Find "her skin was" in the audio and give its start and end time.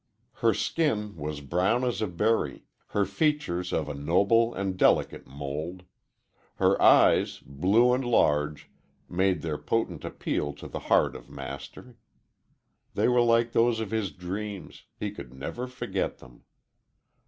0.37-1.41